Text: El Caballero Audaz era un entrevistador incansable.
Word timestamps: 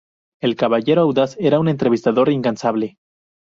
El 0.41 0.55
Caballero 0.55 1.03
Audaz 1.03 1.37
era 1.39 1.59
un 1.59 1.67
entrevistador 1.69 2.29
incansable. 2.29 2.97